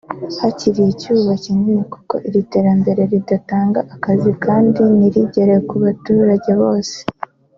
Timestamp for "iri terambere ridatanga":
2.27-3.79